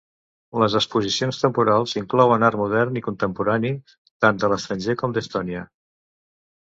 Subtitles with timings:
[0.61, 3.71] Les exposicions temporals inclouen art modern i contemporani
[4.25, 5.63] tant de l'estranger com d'Estònia.